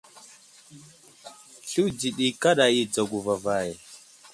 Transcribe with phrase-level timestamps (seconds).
[1.69, 3.69] Sluwdji ɗi kaɗa i dzago vavay.